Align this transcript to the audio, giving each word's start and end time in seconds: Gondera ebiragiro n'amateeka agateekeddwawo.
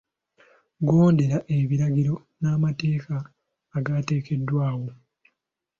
Gondera 0.87 1.37
ebiragiro 1.57 2.13
n'amateeka 2.41 3.15
agateekeddwawo. 3.77 4.89